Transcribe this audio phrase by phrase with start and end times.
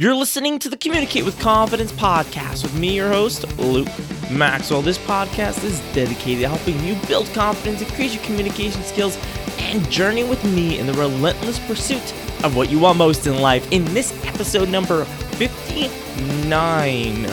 [0.00, 3.86] You're listening to the Communicate with Confidence podcast with me, your host, Luke
[4.30, 4.80] Maxwell.
[4.80, 9.18] This podcast is dedicated to helping you build confidence, increase your communication skills,
[9.58, 13.70] and journey with me in the relentless pursuit of what you want most in life.
[13.70, 17.26] In this episode number 59,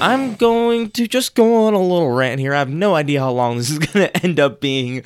[0.00, 2.54] I'm going to just go on a little rant here.
[2.54, 5.02] I have no idea how long this is going to end up being,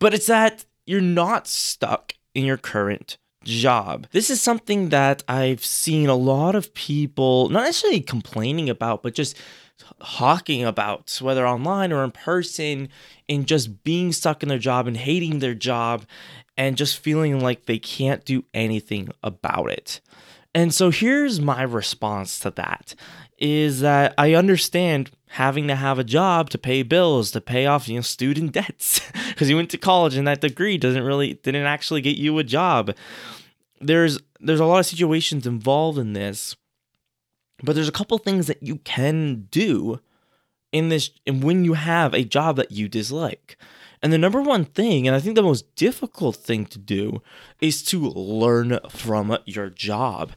[0.00, 4.06] but it's that you're not stuck in your current job.
[4.12, 9.14] This is something that I've seen a lot of people not necessarily complaining about, but
[9.14, 9.36] just
[10.02, 12.88] talking about, whether online or in person,
[13.28, 16.04] and just being stuck in their job and hating their job
[16.56, 20.00] and just feeling like they can't do anything about it.
[20.54, 22.94] And so here's my response to that
[23.38, 27.88] is that I understand having to have a job to pay bills, to pay off,
[27.88, 31.66] you know, student debts because you went to college and that degree doesn't really didn't
[31.66, 32.94] actually get you a job.
[33.80, 36.56] There's there's a lot of situations involved in this,
[37.62, 40.00] but there's a couple things that you can do
[40.72, 43.56] in this and when you have a job that you dislike.
[44.02, 47.22] And the number one thing, and I think the most difficult thing to do,
[47.62, 50.32] is to learn from your job.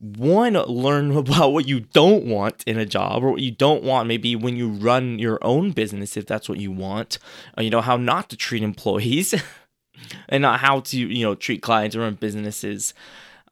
[0.00, 4.08] One learn about what you don't want in a job or what you don't want
[4.08, 7.18] maybe when you run your own business if that's what you want.
[7.56, 9.34] Uh, you know how not to treat employees
[10.28, 12.94] and not how to you know treat clients or run businesses.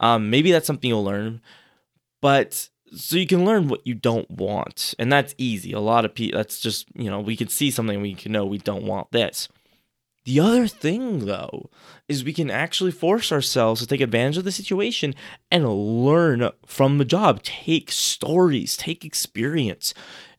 [0.00, 1.40] Um, maybe that's something you'll learn
[2.24, 5.72] but so you can learn what you don't want and that's easy.
[5.72, 8.46] A lot of people that's just you know we can see something we can know
[8.46, 9.46] we don't want this.
[10.24, 11.68] The other thing, though,
[12.08, 15.14] is we can actually force ourselves to take advantage of the situation
[15.50, 19.92] and learn from the job, take stories, take experience,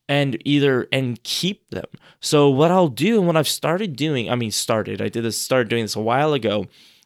[0.08, 1.88] and either and keep them.
[2.20, 5.42] So what I'll do and what I've started doing, I mean started, I did this
[5.42, 6.66] started doing this a while ago,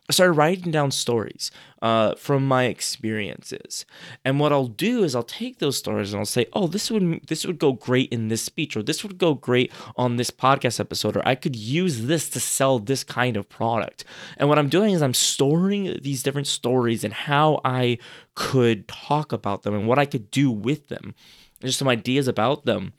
[0.10, 1.52] I started writing down stories
[1.84, 3.86] uh, from my experiences.
[4.26, 7.28] And what I'll do is I'll take those stories and I'll say, "Oh, this would
[7.28, 10.80] this would go great in this speech, or this would go great on this podcast
[10.80, 14.04] episode, or I could use this to sell this kind of product."
[14.38, 18.00] And what I'm doing is I'm storing these different stories and how I
[18.34, 21.14] could talk about them and what I could do with them,
[21.62, 22.94] just some ideas about them.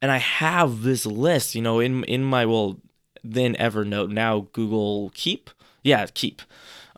[0.00, 2.80] And I have this list, you know, in in my well
[3.24, 5.50] then Evernote, now Google Keep
[5.82, 6.42] yeah, Keep.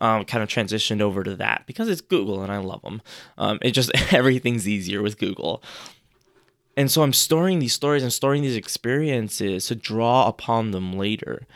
[0.02, 3.02] Um, kind of transitioned over to that because it's Google and I love them.
[3.36, 5.62] Um, it just everything's easier with Google.
[6.74, 11.46] And so I'm storing these stories and storing these experiences to draw upon them later.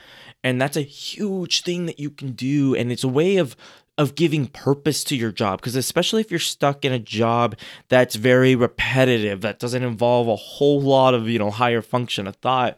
[0.45, 2.77] And that's a huge thing that you can do.
[2.77, 3.57] And it's a way of
[3.97, 7.57] of giving purpose to your job because especially if you're stuck in a job
[7.89, 12.35] that's very repetitive that doesn't involve a whole lot of you know higher function of
[12.35, 12.77] thought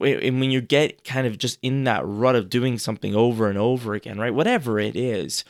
[0.00, 3.58] and when you get kind of just in that rut of doing something over and
[3.58, 4.34] over again, right?
[4.34, 5.44] Whatever it is,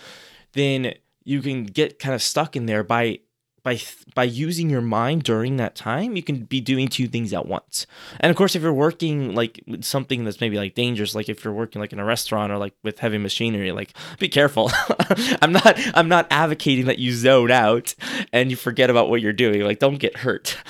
[0.53, 0.94] then
[1.25, 3.21] you can get kind of stuck in there by
[3.66, 3.81] by
[4.15, 7.84] by using your mind during that time you can be doing two things at once.
[8.21, 11.53] And of course if you're working like something that's maybe like dangerous like if you're
[11.53, 14.71] working like in a restaurant or like with heavy machinery like be careful.
[15.43, 17.97] I'm not i'm not advocating that you zone out
[18.32, 19.62] and you forget about what you're doing.
[19.62, 20.56] Like don't get hurt.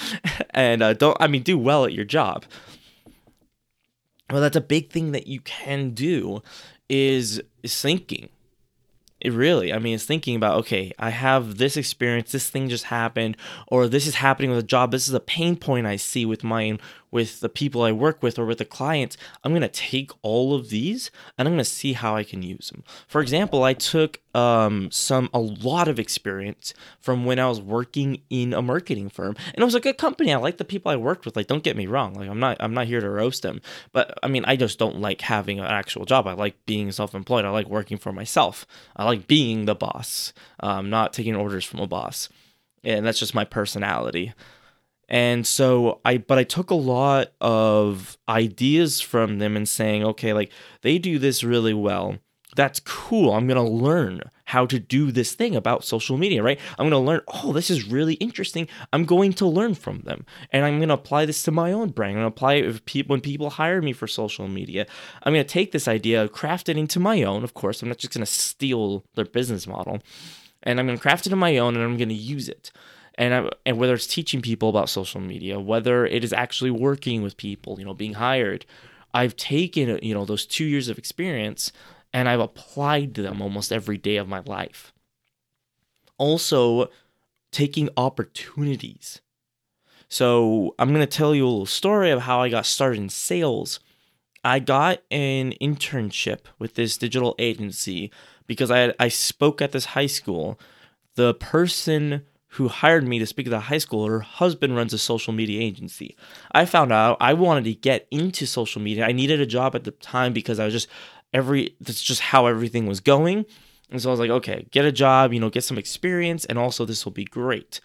[0.50, 2.46] And uh, don't i mean do well at your job.
[4.30, 6.42] Well that's a big thing that you can do
[6.88, 8.30] is is thinking
[9.26, 12.84] it really i mean it's thinking about okay i have this experience this thing just
[12.84, 16.24] happened or this is happening with a job this is a pain point i see
[16.24, 16.78] with my
[17.16, 20.54] with the people I work with or with the clients, I'm going to take all
[20.54, 22.84] of these and I'm going to see how I can use them.
[23.08, 28.20] For example, I took um, some a lot of experience from when I was working
[28.28, 30.30] in a marketing firm, and it was a good company.
[30.30, 31.36] I like the people I worked with.
[31.36, 32.12] Like, don't get me wrong.
[32.12, 33.62] Like, I'm not I'm not here to roast them,
[33.92, 36.26] but I mean, I just don't like having an actual job.
[36.26, 37.46] I like being self-employed.
[37.46, 38.66] I like working for myself.
[38.94, 42.28] I like being the boss, um, not taking orders from a boss,
[42.84, 44.34] and that's just my personality.
[45.08, 50.32] And so I but I took a lot of ideas from them and saying, okay,
[50.32, 50.52] like
[50.82, 52.18] they do this really well.
[52.56, 53.34] That's cool.
[53.34, 56.58] I'm going to learn how to do this thing about social media, right?
[56.78, 58.66] I'm going to learn, oh, this is really interesting.
[58.94, 60.24] I'm going to learn from them.
[60.50, 62.12] And I'm going to apply this to my own brand.
[62.12, 64.86] I'm going to apply it if when people hire me for social media.
[65.22, 67.44] I'm going to take this idea, craft it into my own.
[67.44, 70.00] Of course, I'm not just going to steal their business model.
[70.62, 72.72] And I'm going to craft it on my own and I'm going to use it
[73.18, 77.22] and I, and whether it's teaching people about social media, whether it is actually working
[77.22, 78.66] with people, you know, being hired,
[79.14, 81.72] I've taken you know those two years of experience
[82.12, 84.92] and I've applied to them almost every day of my life.
[86.18, 86.90] Also,
[87.50, 89.20] taking opportunities.
[90.08, 93.80] So I'm gonna tell you a little story of how I got started in sales.
[94.44, 98.12] I got an internship with this digital agency
[98.46, 100.60] because I I spoke at this high school
[101.16, 102.22] the person
[102.56, 105.60] who hired me to speak at the high school, her husband runs a social media
[105.60, 106.16] agency.
[106.52, 109.04] I found out I wanted to get into social media.
[109.04, 110.88] I needed a job at the time because I was just
[111.34, 113.44] every that's just how everything was going.
[113.90, 116.58] And so I was like, okay, get a job, you know, get some experience, and
[116.58, 117.80] also this will be great.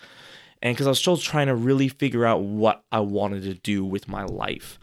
[0.61, 3.83] And because I was still trying to really figure out what I wanted to do
[3.83, 4.79] with my life.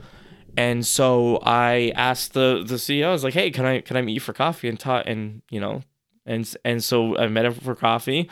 [0.59, 4.03] And so I asked the the CEO, I was like, hey, can I can I
[4.03, 5.81] meet you for coffee and talk and you know,
[6.27, 8.29] and and so I met him for coffee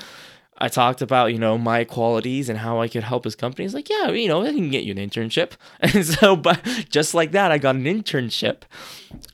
[0.58, 3.64] I talked about, you know, my qualities and how I could help his company.
[3.64, 5.52] He's like, yeah, you know, I can get you an internship.
[5.80, 8.62] And so, but just like that, I got an internship.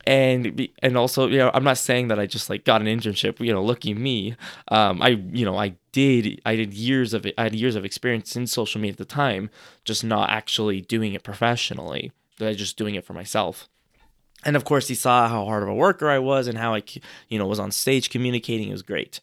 [0.06, 3.44] And, and also, you know, I'm not saying that I just like got an internship,
[3.44, 4.36] you know, looking me.
[4.68, 7.34] Um, I, you know, I did, I did years of it.
[7.38, 9.50] I had years of experience in social media at the time,
[9.84, 12.12] just not actually doing it professionally.
[12.40, 13.68] I just doing it for myself.
[14.44, 16.82] And of course, he saw how hard of a worker I was and how I,
[17.28, 18.68] you know, was on stage communicating.
[18.68, 19.20] It was great.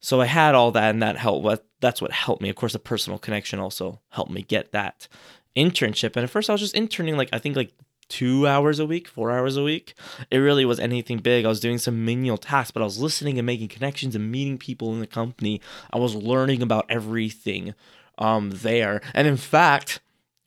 [0.00, 1.44] So I had all that, and that helped.
[1.44, 2.48] What that's what helped me.
[2.48, 5.08] Of course, the personal connection also helped me get that
[5.56, 6.16] internship.
[6.16, 7.72] And at first, I was just interning, like I think like
[8.08, 9.94] two hours a week, four hours a week.
[10.30, 11.44] It really was anything big.
[11.44, 14.58] I was doing some menial tasks, but I was listening and making connections and meeting
[14.58, 15.60] people in the company.
[15.92, 17.74] I was learning about everything
[18.18, 19.00] um, there.
[19.14, 20.00] And in fact,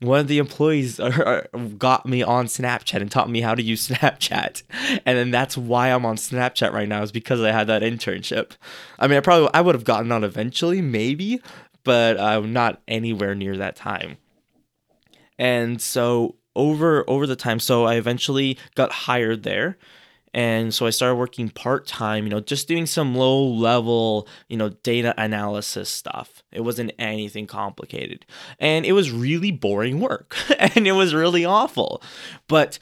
[0.03, 0.97] one of the employees
[1.77, 4.63] got me on Snapchat and taught me how to use Snapchat.
[5.05, 8.51] And then that's why I'm on Snapchat right now is because I had that internship.
[8.99, 11.41] I mean, I probably I would have gotten on eventually, maybe,
[11.83, 14.17] but I'm not anywhere near that time.
[15.39, 19.77] And so over over the time, so I eventually got hired there
[20.33, 24.57] and so I started working part time, you know, just doing some low level, you
[24.57, 26.43] know, data analysis stuff.
[26.51, 28.25] It wasn't anything complicated.
[28.59, 32.01] And it was really boring work and it was really awful.
[32.47, 32.79] But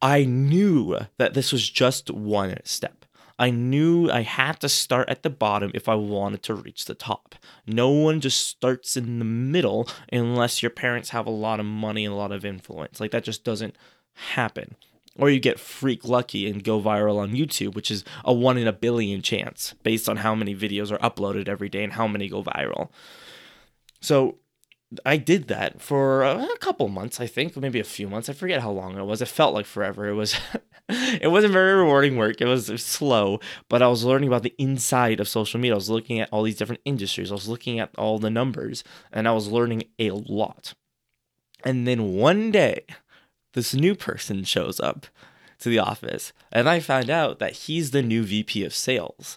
[0.00, 3.04] I knew that this was just one step.
[3.40, 6.94] I knew I had to start at the bottom if I wanted to reach the
[6.94, 7.36] top.
[7.66, 12.04] No one just starts in the middle unless your parents have a lot of money
[12.04, 13.00] and a lot of influence.
[13.00, 13.76] Like that just doesn't
[14.12, 14.74] happen
[15.18, 18.68] or you get freak lucky and go viral on YouTube, which is a one in
[18.68, 22.28] a billion chance based on how many videos are uploaded every day and how many
[22.28, 22.90] go viral.
[24.00, 24.38] So
[25.04, 28.28] I did that for a couple months, I think, maybe a few months.
[28.28, 29.20] I forget how long it was.
[29.20, 30.08] It felt like forever.
[30.08, 30.34] It was
[30.88, 32.40] it wasn't very rewarding work.
[32.40, 35.74] It was, it was slow, but I was learning about the inside of social media.
[35.74, 37.30] I was looking at all these different industries.
[37.30, 38.82] I was looking at all the numbers
[39.12, 40.74] and I was learning a lot.
[41.64, 42.84] And then one day,
[43.52, 45.06] this new person shows up
[45.60, 49.36] to the office and I find out that he's the new VP of sales.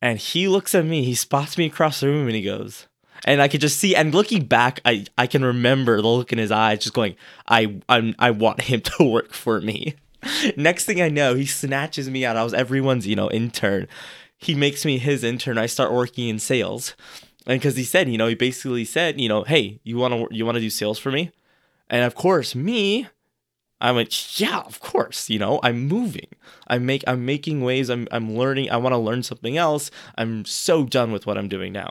[0.00, 2.86] And he looks at me, he spots me across the room and he goes,
[3.24, 6.38] and I could just see and looking back, I, I can remember the look in
[6.38, 7.16] his eyes just going,
[7.48, 9.94] I i I want him to work for me.
[10.56, 12.36] Next thing I know, he snatches me out.
[12.36, 13.88] I was everyone's, you know, intern.
[14.36, 15.58] He makes me his intern.
[15.58, 16.94] I start working in sales.
[17.46, 20.34] And because he said, you know, he basically said, you know, hey, you want to
[20.34, 21.30] you want to do sales for me?
[21.88, 23.08] And of course, me,
[23.84, 25.30] I went, yeah, of course.
[25.30, 26.28] You know, I'm moving.
[26.66, 27.90] I make I'm making waves.
[27.90, 28.70] I'm I'm learning.
[28.70, 29.90] I want to learn something else.
[30.16, 31.90] I'm so done with what I'm doing now.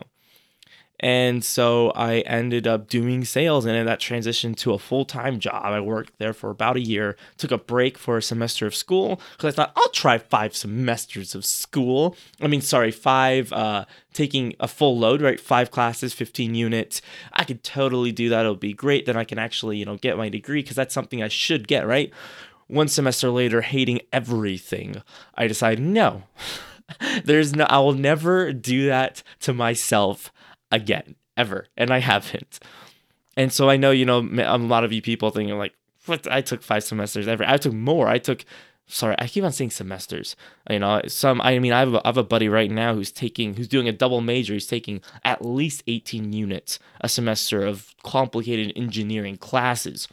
[1.03, 5.65] And so I ended up doing sales and that transitioned to a full time job.
[5.65, 9.19] I worked there for about a year, took a break for a semester of school
[9.33, 12.15] because I thought I'll try five semesters of school.
[12.39, 13.83] I mean, sorry, five, uh,
[14.13, 15.41] taking a full load, right?
[15.41, 17.01] Five classes, 15 units.
[17.33, 18.45] I could totally do that.
[18.45, 19.05] It'll be great.
[19.05, 21.85] Then I can actually, you know, get my degree because that's something I should get,
[21.85, 22.13] right?
[22.67, 25.01] One semester later, hating everything,
[25.35, 26.23] I decided no.
[27.25, 30.31] There's no, I will never do that to myself
[30.73, 32.59] again ever, and I haven't.
[33.37, 35.73] And so I know you know a lot of you people thinking like,
[36.05, 36.29] what?
[36.29, 37.45] I took five semesters ever.
[37.47, 38.09] I took more.
[38.09, 38.43] I took.
[38.85, 40.35] Sorry, I keep on saying semesters.
[40.69, 41.39] You know, some.
[41.41, 43.87] I mean, I have, a, I have a buddy right now who's taking, who's doing
[43.87, 44.53] a double major.
[44.53, 50.09] He's taking at least eighteen units a semester of complicated engineering classes.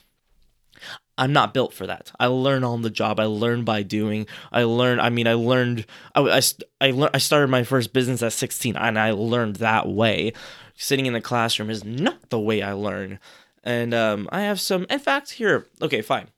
[1.20, 2.10] I'm not built for that.
[2.18, 3.20] I learn on the job.
[3.20, 4.26] I learn by doing.
[4.50, 4.98] I learn.
[4.98, 5.84] I mean, I learned.
[6.14, 6.40] I I,
[6.80, 7.10] I.
[7.12, 10.32] I started my first business at 16, and I learned that way.
[10.76, 13.18] Sitting in the classroom is not the way I learn.
[13.62, 14.86] And um, I have some.
[14.88, 15.66] In fact, here.
[15.82, 16.28] Okay, fine.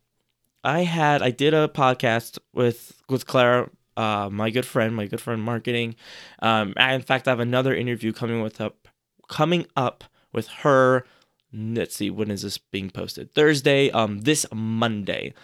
[0.65, 1.23] I had.
[1.23, 5.95] I did a podcast with with Clara, uh, my good friend, my good friend marketing.
[6.41, 8.89] Um, in fact, I have another interview coming with up,
[9.29, 11.05] coming up with her
[11.53, 13.33] let's see when is this being posted?
[13.35, 15.35] Thursday um this monday.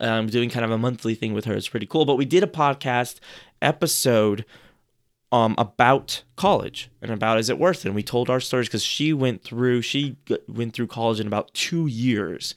[0.00, 1.54] I'm doing kind of a monthly thing with her.
[1.54, 2.04] It's pretty cool.
[2.04, 3.20] But we did a podcast
[3.62, 4.44] episode
[5.32, 7.86] um about college and about is it worth it?
[7.86, 10.16] And we told our stories because she went through she
[10.48, 12.54] went through college in about two years.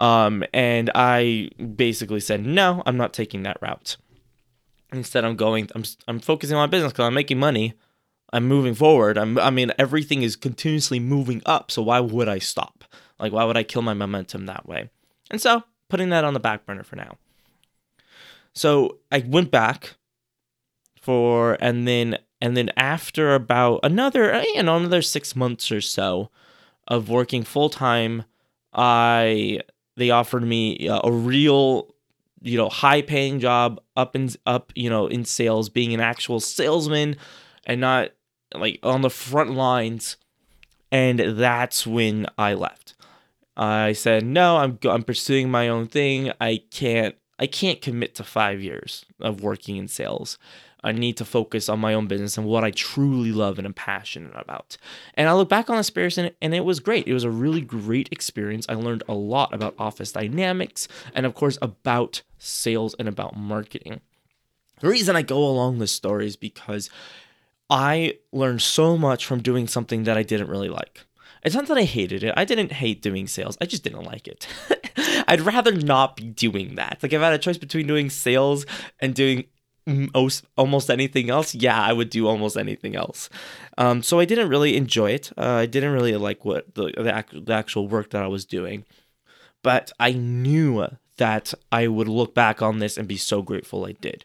[0.00, 3.96] Um and i basically said no i'm not taking that route.
[4.92, 7.74] Instead i'm going i'm, I'm focusing on business because i'm making money
[8.32, 9.16] I'm moving forward.
[9.18, 11.70] I'm, I mean, everything is continuously moving up.
[11.70, 12.84] So why would I stop?
[13.18, 14.90] Like, why would I kill my momentum that way?
[15.30, 17.16] And so putting that on the back burner for now.
[18.52, 19.96] So I went back
[21.00, 25.80] for, and then, and then after about another, eh, you know, another six months or
[25.80, 26.30] so
[26.88, 28.24] of working full time,
[28.72, 29.60] I,
[29.96, 31.94] they offered me uh, a real
[32.42, 36.38] you know high paying job up and up you know in sales being an actual
[36.38, 37.16] salesman
[37.66, 38.10] and not
[38.54, 40.16] like on the front lines
[40.90, 42.94] and that's when i left
[43.56, 48.24] i said no i'm i'm pursuing my own thing i can't i can't commit to
[48.24, 50.38] 5 years of working in sales
[50.86, 53.74] I need to focus on my own business and what I truly love and am
[53.74, 54.76] passionate about.
[55.14, 57.08] And I look back on this experience and, and it was great.
[57.08, 58.66] It was a really great experience.
[58.68, 64.00] I learned a lot about office dynamics and, of course, about sales and about marketing.
[64.78, 66.88] The reason I go along this story is because
[67.68, 71.04] I learned so much from doing something that I didn't really like.
[71.42, 72.34] It's not that I hated it.
[72.36, 73.56] I didn't hate doing sales.
[73.60, 74.46] I just didn't like it.
[75.28, 76.98] I'd rather not be doing that.
[77.02, 78.66] Like if I had a choice between doing sales
[79.00, 79.44] and doing
[79.86, 83.28] most almost anything else, yeah, I would do almost anything else.
[83.78, 85.30] Um, so I didn't really enjoy it.
[85.36, 88.84] Uh, I didn't really like what the the, the actual work that I was doing,
[89.62, 90.86] but I knew
[91.18, 94.24] that I would look back on this and be so grateful I did,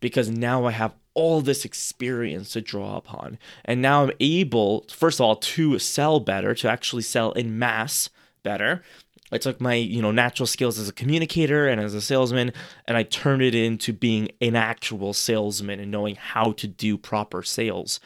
[0.00, 5.20] because now I have all this experience to draw upon, and now I'm able, first
[5.20, 8.10] of all, to sell better, to actually sell in mass
[8.42, 8.82] better
[9.30, 12.52] I took my, you know, natural skills as a communicator and as a salesman
[12.86, 17.42] and I turned it into being an actual salesman and knowing how to do proper
[17.42, 18.00] sales.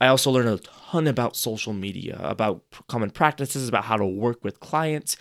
[0.00, 4.44] I also learned a ton about social media, about common practices, about how to work
[4.44, 5.16] with clients,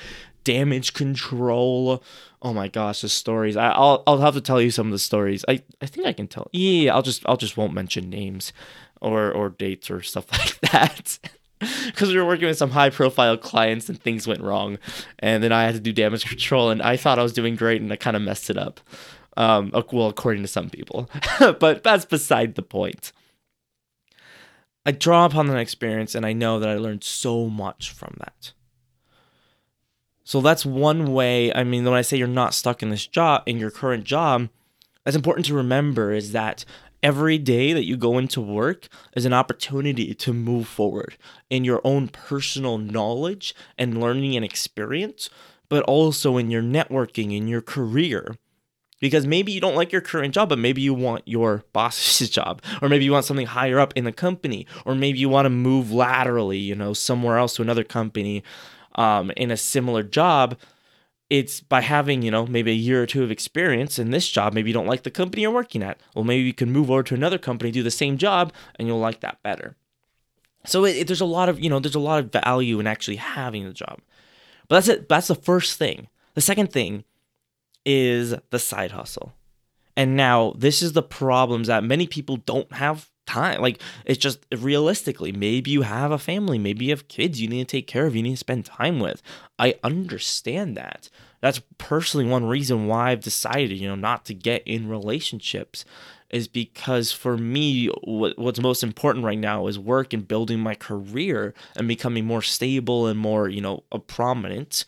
[0.47, 2.01] damage control.
[2.41, 3.57] Oh my gosh, the stories.
[3.57, 5.43] I, will I'll have to tell you some of the stories.
[5.49, 6.47] I, I think I can tell.
[6.53, 8.53] Yeah, I'll just I'll just won't mention names
[9.01, 11.19] or or dates or stuff like that
[11.85, 14.79] because we were working with some high profile clients and things went wrong
[15.19, 17.79] and then i had to do damage control and i thought i was doing great
[17.79, 18.79] and i kind of messed it up
[19.37, 21.07] um, well according to some people
[21.59, 23.11] but that's beside the point
[24.83, 28.53] i draw upon that experience and i know that i learned so much from that
[30.27, 33.41] so that's one way i mean when i say you're not stuck in this job
[33.45, 34.49] in your current job
[35.07, 36.65] that's important to remember is that
[37.01, 41.15] every day that you go into work is an opportunity to move forward
[41.49, 45.29] in your own personal knowledge and learning and experience,
[45.69, 48.35] but also in your networking, in your career.
[48.99, 52.61] Because maybe you don't like your current job, but maybe you want your boss's job,
[52.81, 55.51] or maybe you want something higher up in the company, or maybe you want to
[55.51, 58.43] move laterally, you know, somewhere else to another company
[58.97, 60.57] um, in a similar job
[61.29, 64.53] it's by having, you know, maybe a year or two of experience in this job.
[64.53, 65.99] Maybe you don't like the company you're working at.
[66.15, 68.99] Well, maybe you can move over to another company, do the same job, and you'll
[68.99, 69.75] like that better.
[70.65, 72.87] So it, it, there's a lot of, you know, there's a lot of value in
[72.87, 73.99] actually having the job.
[74.67, 75.09] But that's it.
[75.09, 76.07] That's the first thing.
[76.33, 77.03] The second thing
[77.85, 79.33] is the side hustle.
[79.95, 83.61] And now this is the problems that many people don't have time.
[83.61, 87.67] Like it's just realistically, maybe you have a family, maybe you have kids you need
[87.67, 89.21] to take care of, you need to spend time with.
[89.59, 91.09] I understand that.
[91.41, 95.85] That's personally one reason why I've decided, you know, not to get in relationships
[96.29, 100.75] is because for me what, what's most important right now is work and building my
[100.75, 104.83] career and becoming more stable and more, you know, prominent.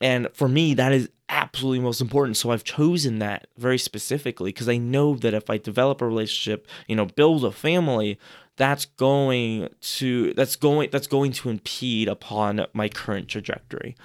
[0.00, 2.36] And for me, that is absolutely most important.
[2.36, 6.66] So I've chosen that very specifically because I know that if I develop a relationship,
[6.86, 8.18] you know, build a family,
[8.56, 13.96] that's going to that's going that's going to impede upon my current trajectory.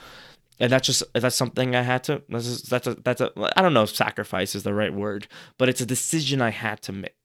[0.59, 3.73] And that's just that's something I had to that's that's a, that's a I don't
[3.73, 7.15] know if sacrifice is the right word, but it's a decision I had to make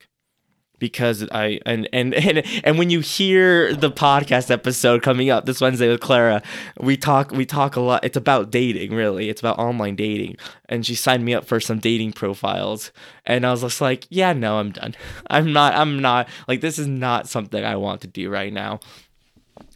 [0.79, 5.61] because I and and and and when you hear the podcast episode coming up this
[5.61, 6.43] Wednesday with Clara,
[6.81, 8.05] we talk we talk a lot.
[8.05, 9.29] It's about dating, really.
[9.29, 10.37] It's about online dating,
[10.69, 12.93] and she signed me up for some dating profiles,
[13.25, 14.95] and I was just like, yeah, no, I'm done.
[15.29, 15.75] I'm not.
[15.75, 18.81] I'm not like this is not something I want to do right now.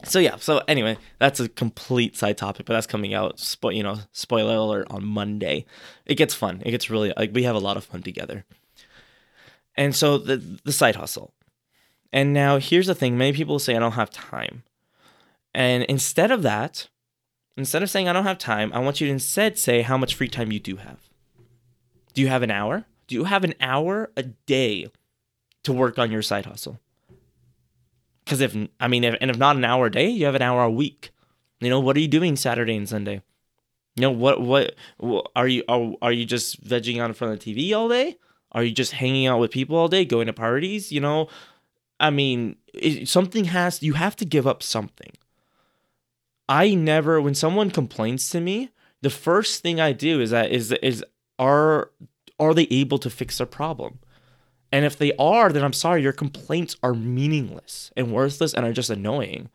[0.04, 0.37] So yeah.
[0.37, 3.37] So anyway, that's a complete side topic, but that's coming out.
[3.38, 5.64] Spo- you know, spoiler alert on Monday.
[6.07, 6.62] It gets fun.
[6.64, 8.45] It gets really like we have a lot of fun together.
[9.80, 11.32] And so the the side hustle.
[12.12, 14.62] And now here's the thing, many people say I don't have time.
[15.54, 16.88] And instead of that,
[17.56, 20.14] instead of saying I don't have time, I want you to instead say how much
[20.14, 21.08] free time you do have.
[22.12, 22.84] Do you have an hour?
[23.06, 24.88] Do you have an hour a day
[25.62, 26.78] to work on your side hustle?
[28.22, 30.42] Because if I mean, if, and if not an hour a day, you have an
[30.42, 31.10] hour a week.
[31.58, 33.22] You know, what are you doing Saturday and Sunday?
[33.96, 34.75] You know, what what,
[35.34, 38.18] are you are, are you just vegging out in front of the TV all day?
[38.52, 40.90] Are you just hanging out with people all day, going to parties?
[40.90, 41.28] You know,
[41.99, 45.12] I mean, it, something has you have to give up something.
[46.49, 48.71] I never when someone complains to me,
[49.02, 51.04] the first thing I do is that is is
[51.38, 51.90] are
[52.38, 54.00] are they able to fix their problem?
[54.73, 58.73] And if they are, then I'm sorry, your complaints are meaningless and worthless and are
[58.73, 59.50] just annoying.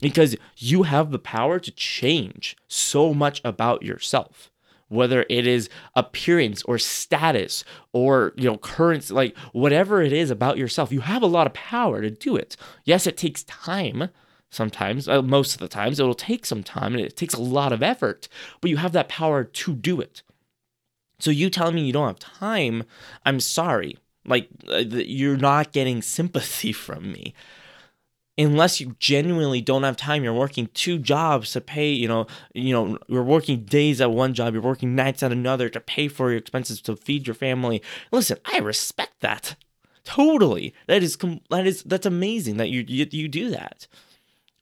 [0.00, 4.50] Because you have the power to change so much about yourself
[4.90, 10.58] whether it is appearance or status or you know currency like whatever it is about
[10.58, 12.56] yourself you have a lot of power to do it.
[12.84, 14.10] Yes it takes time
[14.50, 15.98] sometimes uh, most of the times.
[15.98, 18.28] It'll take some time and it takes a lot of effort
[18.60, 20.22] but you have that power to do it.
[21.20, 22.84] So you telling me you don't have time
[23.24, 23.96] i'm sorry.
[24.26, 27.32] Like uh, you're not getting sympathy from me
[28.46, 32.72] unless you genuinely don't have time you're working two jobs to pay you know you
[32.72, 36.30] know you're working days at one job you're working nights at another to pay for
[36.30, 37.82] your expenses to feed your family.
[38.10, 39.56] Listen i respect that.
[40.04, 40.74] Totally.
[40.86, 41.16] That is
[41.50, 43.86] that is that's amazing that you you, you do that.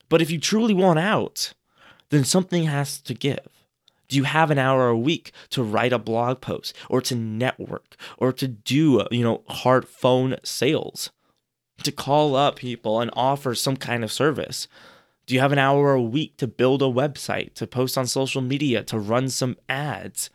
[0.09, 1.55] But if you truly want out
[2.11, 3.47] then something has to give.
[4.09, 7.97] Do you have an hour a week to write a blog post or to network
[8.17, 11.11] or to do you know hard phone sales
[11.83, 14.69] to call up people and offer some kind of service?
[15.27, 18.41] Do you have an hour a week to build a website, to post on social
[18.41, 20.31] media, to run some ads?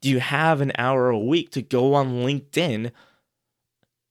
[0.00, 2.90] Do you have an hour a week to go on LinkedIn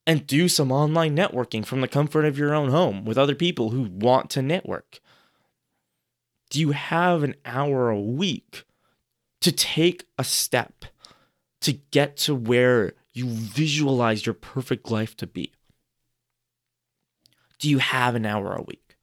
[0.07, 3.71] and do some online networking from the comfort of your own home with other people
[3.71, 5.01] who want to network?
[6.49, 8.63] Do you have an hour a week
[9.41, 10.85] to take a step
[11.61, 15.51] to get to where you visualize your perfect life to be?
[17.59, 18.97] Do you have an hour a week?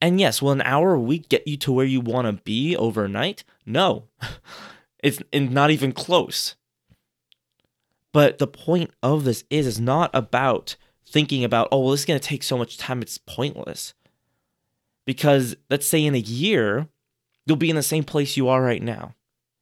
[0.00, 2.76] And yes, will an hour a week get you to where you want to be
[2.76, 3.44] overnight?
[3.66, 4.04] No,
[5.02, 6.56] it's not even close.
[8.12, 10.76] But the point of this is, is not about
[11.06, 13.94] thinking about, oh, well, this is going to take so much time, it's pointless.
[15.06, 16.88] Because let's say in a year,
[17.46, 19.14] you'll be in the same place you are right now,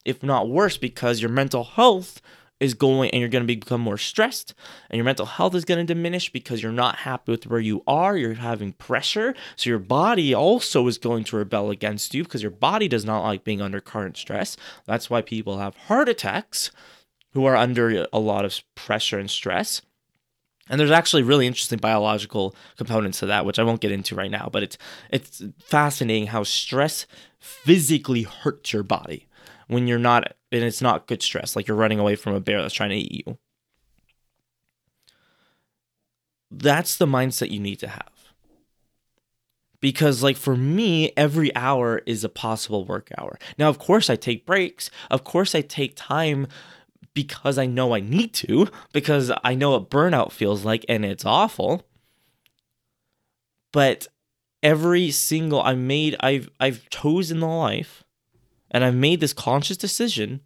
[0.05, 2.21] if not worse, because your mental health
[2.61, 4.55] is going and you're going to become more stressed
[4.91, 7.83] and your mental health is going to diminish because you're not happy with where you
[7.87, 9.35] are you're having pressure.
[9.57, 13.23] So your body also is going to rebel against you because your body does not
[13.23, 14.57] like being under current stress.
[14.87, 16.71] That's why people have heart attacks
[17.33, 19.83] who are under a lot of pressure and stress.
[20.71, 24.31] And there's actually really interesting biological components to that which I won't get into right
[24.31, 24.77] now but it's
[25.11, 27.07] it's fascinating how stress
[27.39, 29.28] physically hurts your body
[29.69, 32.61] when you're not and it's not good stress like you're running away from a bear
[32.61, 33.39] that's trying to eat you.
[36.51, 38.11] That's the mindset you need to have.
[39.81, 43.39] Because like for me every hour is a possible work hour.
[43.59, 44.91] Now of course i take breaks.
[45.11, 46.49] Of course i take time
[47.15, 51.25] because i know i need to because i know what burnout feels like and it's
[51.25, 51.87] awful.
[53.73, 54.09] But
[54.63, 58.03] every single i made i've i've chosen the life
[58.71, 60.41] and I've made this conscious decision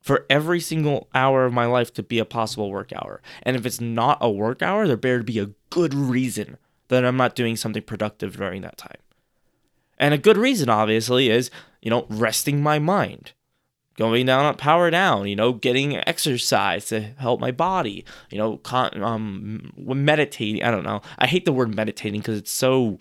[0.00, 3.20] for every single hour of my life to be a possible work hour.
[3.42, 6.56] And if it's not a work hour, there better be a good reason
[6.88, 8.96] that I'm not doing something productive during that time.
[9.98, 11.50] And a good reason, obviously, is,
[11.82, 13.32] you know, resting my mind,
[13.96, 19.02] going down, power down, you know, getting exercise to help my body, you know, con-
[19.02, 20.62] um, meditating.
[20.62, 21.02] I don't know.
[21.18, 22.98] I hate the word meditating because it's so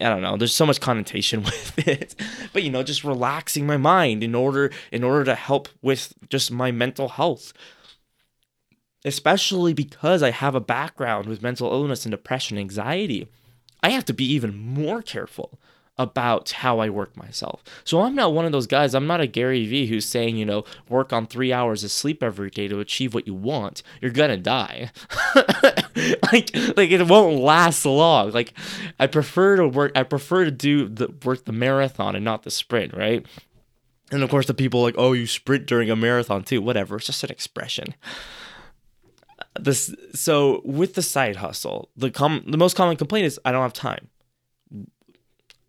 [0.00, 0.36] I don't know.
[0.36, 2.14] There's so much connotation with it,
[2.52, 6.50] but you know, just relaxing my mind in order in order to help with just
[6.50, 7.52] my mental health.
[9.04, 13.28] Especially because I have a background with mental illness and depression, anxiety,
[13.80, 15.60] I have to be even more careful
[15.98, 17.62] about how I work myself.
[17.84, 20.44] So I'm not one of those guys, I'm not a Gary Vee who's saying, you
[20.44, 23.82] know, work on three hours of sleep every day to achieve what you want.
[24.00, 24.90] You're gonna die.
[26.32, 28.30] like like it won't last long.
[28.32, 28.54] Like
[29.00, 32.50] I prefer to work I prefer to do the work the marathon and not the
[32.50, 33.26] sprint, right?
[34.10, 36.62] And of course the people like, oh, you sprint during a marathon too.
[36.62, 36.96] Whatever.
[36.96, 37.94] It's just an expression
[39.58, 43.62] this so with the side hustle the com the most common complaint is i don't
[43.62, 44.08] have time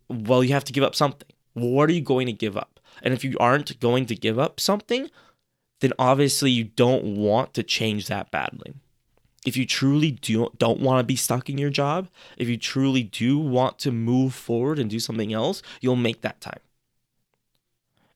[0.10, 1.28] well, you have to give up something.
[1.54, 2.80] What are you going to give up?
[3.02, 5.10] And if you aren't going to give up something,
[5.80, 8.74] then obviously you don't want to change that badly.
[9.46, 13.04] If you truly do, don't want to be stuck in your job, if you truly
[13.04, 16.60] do want to move forward and do something else, you'll make that time.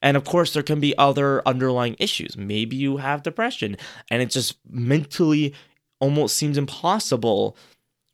[0.01, 2.35] And of course, there can be other underlying issues.
[2.35, 3.77] Maybe you have depression
[4.11, 5.53] and it just mentally
[6.01, 7.55] almost seems impossible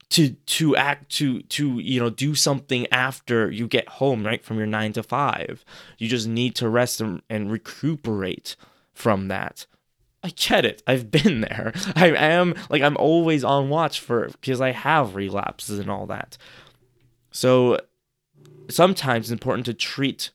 [0.09, 4.57] to to act to to you know do something after you get home right from
[4.57, 5.63] your 9 to 5
[5.97, 8.55] you just need to rest and, and recuperate
[8.93, 9.65] from that
[10.23, 10.83] I get it.
[10.85, 11.73] I've been there.
[11.95, 16.37] I am like I'm always on watch for because I have relapses and all that.
[17.31, 17.79] So
[18.69, 20.31] sometimes it's important to treat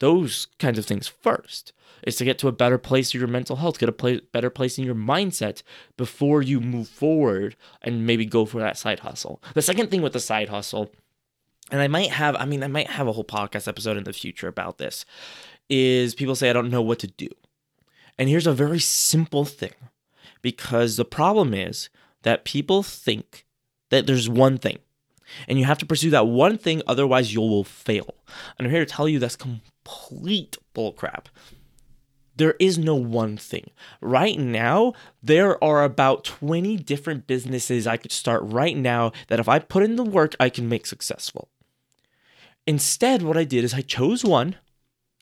[0.00, 1.72] those kinds of things first.
[2.04, 4.50] Is to get to a better place in your mental health, get a play, better
[4.50, 5.62] place in your mindset
[5.96, 9.40] before you move forward and maybe go for that side hustle.
[9.54, 10.90] The second thing with the side hustle,
[11.70, 14.12] and I might have, I mean, I might have a whole podcast episode in the
[14.12, 15.04] future about this,
[15.68, 17.28] is people say, I don't know what to do.
[18.18, 19.74] And here's a very simple thing
[20.42, 21.88] because the problem is
[22.22, 23.46] that people think
[23.90, 24.78] that there's one thing
[25.48, 28.14] and you have to pursue that one thing, otherwise, you will fail.
[28.58, 31.26] And I'm here to tell you that's complete bullcrap.
[32.42, 33.70] There is no one thing.
[34.00, 39.48] Right now, there are about 20 different businesses I could start right now that if
[39.48, 41.50] I put in the work, I can make successful.
[42.66, 44.56] Instead, what I did is I chose one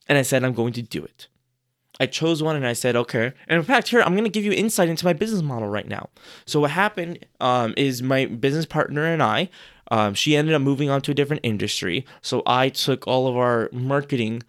[0.08, 1.28] and I said, I'm going to do it.
[2.00, 3.34] I chose one and I said, okay.
[3.48, 5.86] And in fact, here, I'm going to give you insight into my business model right
[5.86, 6.08] now.
[6.46, 9.50] So, what happened um, is my business partner and I,
[9.90, 12.06] um, she ended up moving on to a different industry.
[12.22, 14.42] So, I took all of our marketing,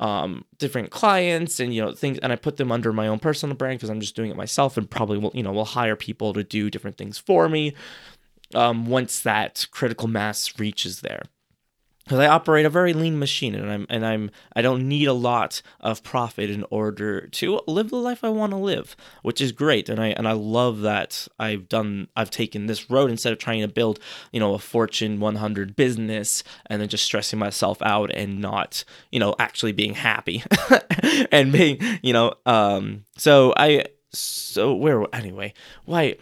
[0.00, 3.56] um, different clients and, you know, things, and I put them under my own personal
[3.56, 6.32] brand because I'm just doing it myself and probably will, you know, will hire people
[6.34, 7.74] to do different things for me
[8.54, 11.22] um, once that critical mass reaches there
[12.08, 15.12] because I operate a very lean machine and I'm and I'm I don't need a
[15.12, 19.52] lot of profit in order to live the life I want to live, which is
[19.52, 23.38] great and I and I love that I've done I've taken this road instead of
[23.38, 24.00] trying to build,
[24.32, 29.20] you know, a Fortune 100 business and then just stressing myself out and not, you
[29.20, 30.42] know, actually being happy
[31.30, 35.52] and being, you know, um so I so where anyway,
[35.84, 36.16] why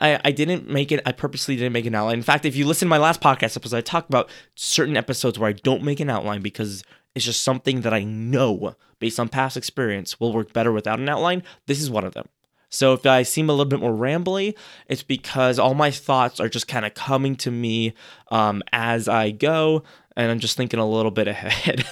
[0.00, 1.02] I, I didn't make it.
[1.04, 2.16] I purposely didn't make an outline.
[2.16, 5.38] In fact, if you listen to my last podcast episode, I talked about certain episodes
[5.38, 6.82] where I don't make an outline because
[7.14, 11.08] it's just something that I know based on past experience will work better without an
[11.08, 11.42] outline.
[11.66, 12.28] This is one of them.
[12.70, 14.56] So if I seem a little bit more rambly,
[14.88, 17.94] it's because all my thoughts are just kind of coming to me
[18.32, 19.84] um, as I go,
[20.16, 21.84] and I'm just thinking a little bit ahead.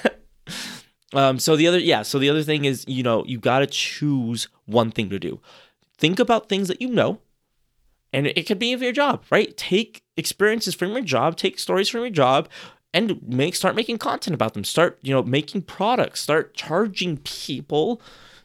[1.15, 2.03] um, so the other, yeah.
[2.03, 5.41] So the other thing is, you know, you got to choose one thing to do.
[5.99, 7.21] Think about things that you know
[8.13, 9.57] and it could be of your job, right?
[9.57, 12.49] Take experiences from your job, take stories from your job,
[12.93, 14.65] and make start making content about them.
[14.65, 16.21] Start, you know, making products.
[16.21, 18.01] Start charging people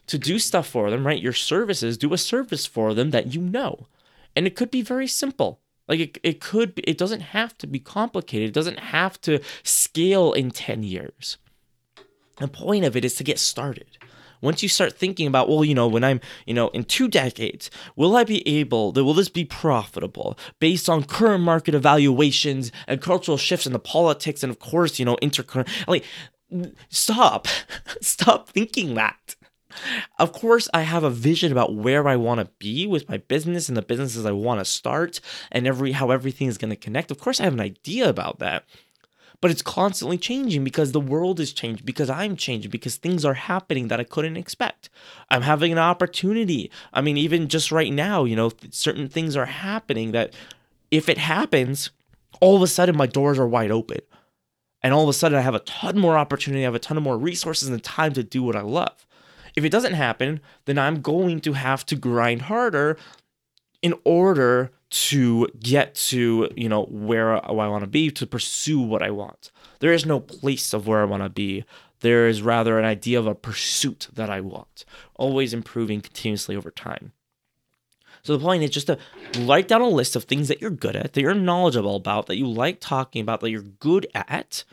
[0.06, 1.20] to do stuff for them, right?
[1.20, 3.86] Your services, do a service for them that you know.
[4.34, 5.60] And it could be very simple.
[5.86, 8.48] Like it, it could be, it doesn't have to be complicated.
[8.48, 11.36] It doesn't have to scale in 10 years.
[12.38, 13.98] The point of it is to get started
[14.40, 17.70] once you start thinking about, well, you know, when I'm, you know, in two decades,
[17.96, 23.38] will I be able, will this be profitable based on current market evaluations and cultural
[23.38, 26.04] shifts in the politics and, of course, you know, intercurrent, like,
[26.88, 27.46] stop,
[28.00, 29.36] stop thinking that.
[30.18, 33.68] Of course, I have a vision about where I want to be with my business
[33.68, 35.20] and the businesses I want to start
[35.52, 37.10] and every how everything is going to connect.
[37.10, 38.64] Of course, I have an idea about that
[39.40, 43.34] but it's constantly changing because the world is changing, because I'm changing, because things are
[43.34, 44.90] happening that I couldn't expect.
[45.30, 46.70] I'm having an opportunity.
[46.92, 50.34] I mean, even just right now, you know, certain things are happening that
[50.90, 51.90] if it happens,
[52.40, 53.98] all of a sudden my doors are wide open.
[54.82, 56.96] And all of a sudden I have a ton more opportunity, I have a ton
[56.96, 59.06] of more resources and time to do what I love.
[59.56, 62.96] If it doesn't happen, then I'm going to have to grind harder
[63.82, 69.02] in order to get to you know where I want to be to pursue what
[69.02, 69.50] I want.
[69.80, 71.64] There is no place of where I want to be.
[72.00, 74.84] There is rather an idea of a pursuit that I want,
[75.16, 77.12] always improving continuously over time.
[78.22, 78.98] So the point is just to
[79.40, 82.36] write down a list of things that you're good at, that you're knowledgeable about, that
[82.36, 84.64] you like talking about, that you're good at.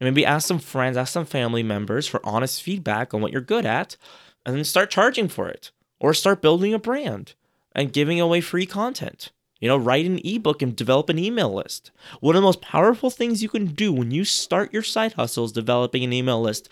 [0.00, 3.40] And maybe ask some friends, ask some family members for honest feedback on what you're
[3.40, 3.96] good at,
[4.44, 5.70] and then start charging for it.
[6.00, 7.34] Or start building a brand
[7.74, 9.32] and giving away free content.
[9.60, 11.90] You know, write an ebook and develop an email list.
[12.20, 15.44] One of the most powerful things you can do when you start your side hustle
[15.44, 16.68] is developing an email list.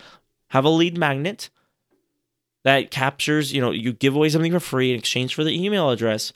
[0.49, 1.49] Have a lead magnet
[2.63, 5.89] that captures, you know, you give away something for free in exchange for the email
[5.89, 6.33] address.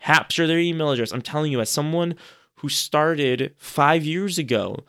[0.00, 1.12] Capture their email address.
[1.12, 2.14] I'm telling you, as someone
[2.56, 4.84] who started five years ago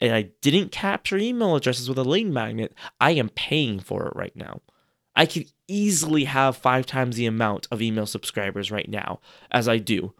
[0.00, 4.16] and I didn't capture email addresses with a lead magnet, I am paying for it
[4.16, 4.62] right now.
[5.14, 9.78] I could easily have five times the amount of email subscribers right now as I
[9.78, 10.12] do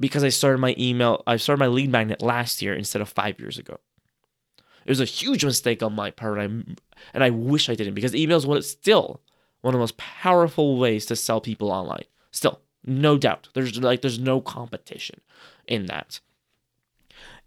[0.00, 3.38] because I started my email, I started my lead magnet last year instead of five
[3.38, 3.78] years ago.
[4.86, 7.94] It was a huge mistake on my part, and I, and I wish I didn't
[7.94, 9.20] because email is what it's still
[9.60, 12.04] one of the most powerful ways to sell people online.
[12.30, 13.50] Still, no doubt.
[13.54, 15.20] There's like there's no competition
[15.66, 16.20] in that.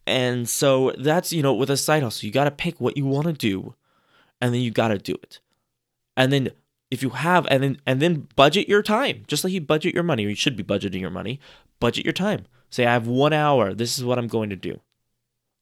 [0.06, 3.06] And so that's you know with a side hustle, you got to pick what you
[3.06, 3.74] want to do,
[4.40, 5.40] and then you got to do it.
[6.16, 6.52] And then
[6.94, 9.24] if you have and then and then budget your time.
[9.28, 11.40] Just like you budget your money or you should be budgeting your money
[11.80, 12.46] budget your time.
[12.70, 13.74] Say i have one hour.
[13.74, 14.80] This is what i'm going to do.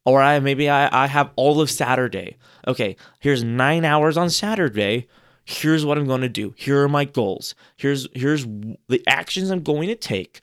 [0.06, 2.38] Or i maybe i, I have all of saturday.
[2.68, 5.08] Okay here's nine hours on saturday.
[5.46, 6.54] Here's what i'm going to do.
[6.58, 7.56] Here are my goals.
[7.78, 8.46] Here's here's
[8.88, 10.42] the actions i'm going to take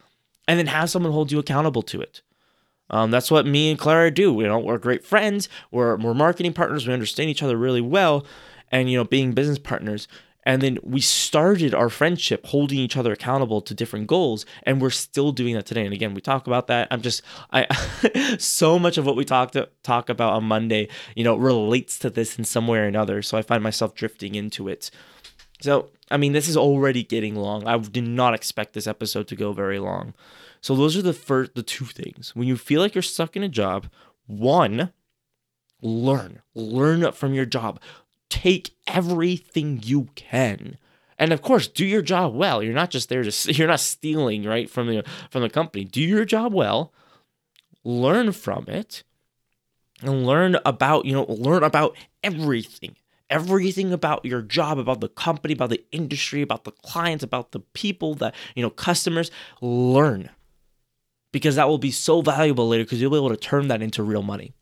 [0.48, 2.22] and then have someone hold you accountable to it.
[2.90, 4.32] Um, that's what me and Clara do.
[4.40, 5.48] You know, we're great friends.
[5.70, 6.86] We're we're marketing partners.
[6.86, 8.24] We understand each other really well,
[8.72, 10.08] and you know, being business partners.
[10.44, 14.90] And then we started our friendship holding each other accountable to different goals, and we're
[14.90, 15.84] still doing that today.
[15.84, 16.88] And again, we talk about that.
[16.90, 17.22] I'm just
[17.52, 17.66] I
[18.38, 22.10] so much of what we talk to talk about on Monday, you know, relates to
[22.10, 23.20] this in some way or another.
[23.20, 24.90] So I find myself drifting into it.
[25.60, 27.66] So I mean, this is already getting long.
[27.66, 30.14] I did not expect this episode to go very long.
[30.60, 32.34] So those are the first the two things.
[32.34, 33.88] When you feel like you're stuck in a job,
[34.26, 34.92] one,
[35.82, 36.42] learn.
[36.54, 37.80] Learn from your job.
[38.28, 40.76] Take everything you can.
[41.18, 42.62] And of course, do your job well.
[42.62, 45.84] You're not just there to you're not stealing, right, from the from the company.
[45.84, 46.92] Do your job well.
[47.84, 49.02] Learn from it.
[50.00, 52.94] And learn about, you know, learn about everything
[53.30, 57.60] everything about your job, about the company, about the industry, about the clients, about the
[57.60, 60.30] people that, you know, customers, learn
[61.32, 64.02] because that will be so valuable later because you'll be able to turn that into
[64.02, 64.54] real money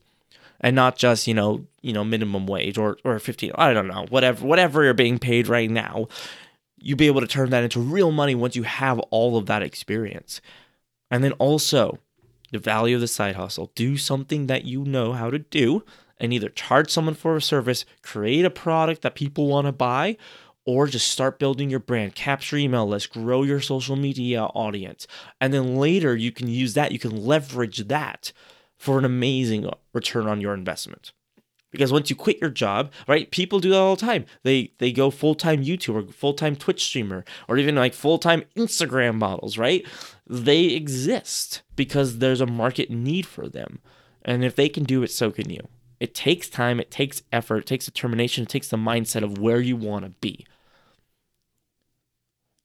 [0.61, 4.07] and not just you know you know minimum wage or or 15 i don't know
[4.09, 6.07] whatever whatever you're being paid right now
[6.79, 9.63] you'll be able to turn that into real money once you have all of that
[9.63, 10.41] experience
[11.11, 11.99] and then also
[12.53, 15.83] the value of the side hustle do something that you know how to do
[16.19, 20.17] and either charge someone for a service create a product that people want to buy
[20.67, 25.07] or just start building your brand, capture email list, grow your social media audience.
[25.41, 28.33] And then later you can use that, you can leverage that
[28.77, 31.13] for an amazing return on your investment.
[31.73, 33.31] Because once you quit your job, right?
[33.31, 34.25] People do that all the time.
[34.45, 39.85] They they go full-time YouTuber, full-time Twitch streamer, or even like full-time Instagram models, right?
[40.27, 43.81] They exist because there's a market need for them.
[44.25, 45.69] And if they can do it, so can you.
[46.01, 49.61] It takes time, it takes effort, it takes determination, it takes the mindset of where
[49.61, 50.47] you want to be.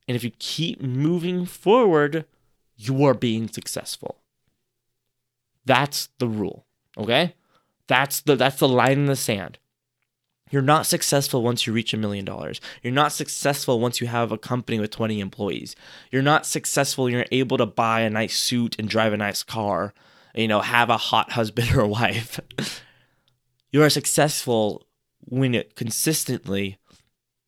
[0.07, 2.25] And if you keep moving forward,
[2.75, 4.20] you are being successful.
[5.65, 6.65] That's the rule.
[6.97, 7.35] Okay?
[7.87, 9.59] That's the that's the line in the sand.
[10.51, 12.59] You're not successful once you reach a million dollars.
[12.83, 15.77] You're not successful once you have a company with 20 employees.
[16.11, 19.93] You're not successful you're able to buy a nice suit and drive a nice car,
[20.35, 22.39] you know, have a hot husband or wife.
[23.71, 24.85] you are successful
[25.21, 26.77] when it consistently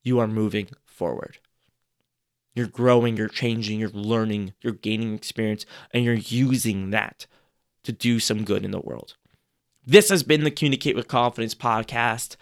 [0.02, 1.38] you are moving forward.
[2.54, 7.26] You're growing, you're changing, you're learning, you're gaining experience, and you're using that
[7.84, 9.14] to do some good in the world.
[9.86, 12.36] This has been the Communicate with Confidence podcast.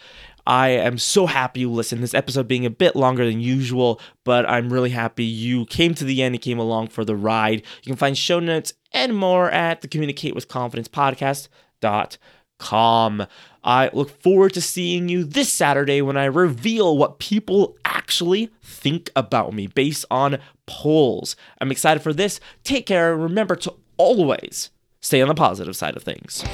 [0.46, 2.02] I am so happy you listened.
[2.02, 6.04] This episode being a bit longer than usual, but I'm really happy you came to
[6.04, 7.62] the end and came along for the ride.
[7.82, 13.26] You can find show notes and more at the Communicate with Confidence podcast.com.
[13.64, 19.10] I look forward to seeing you this Saturday when I reveal what people actually think
[19.14, 21.36] about me based on polls.
[21.60, 22.40] I'm excited for this.
[22.64, 23.14] Take care.
[23.14, 24.70] and Remember to always
[25.02, 26.44] stay on the positive side of things.